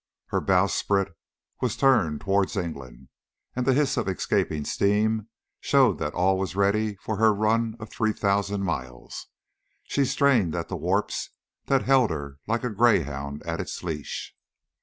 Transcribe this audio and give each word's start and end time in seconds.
Her 0.29 0.41
bowsprit 0.41 1.15
was 1.61 1.77
turned 1.77 2.21
towards 2.21 2.57
England, 2.57 3.09
and 3.55 3.67
the 3.67 3.73
hiss 3.75 3.97
of 3.97 4.07
escaping 4.07 4.65
steam 4.65 5.27
showed 5.59 5.99
that 5.99 6.15
all 6.15 6.39
was 6.39 6.55
ready 6.55 6.95
for 6.95 7.17
her 7.17 7.31
run 7.31 7.75
of 7.79 7.91
three 7.91 8.11
thousand 8.13 8.63
miles. 8.63 9.27
She 9.83 10.05
strained 10.05 10.55
at 10.55 10.69
the 10.69 10.75
warps 10.75 11.29
that 11.67 11.83
held 11.83 12.09
her 12.09 12.39
like 12.47 12.63
a 12.63 12.71
greyhound 12.71 13.43
at 13.43 13.61
its 13.61 13.83
leash. 13.83 14.35